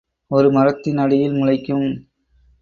[0.31, 1.85] ஒரு மரத்தின் அடியில் முளைக்கும்